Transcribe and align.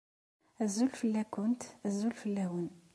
Azul 0.63 0.91
fell-akent, 0.99 1.61
azul 1.87 2.13
fell-awen! 2.21 2.67